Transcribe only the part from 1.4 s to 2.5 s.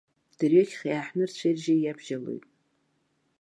ржьи иабжьалоит.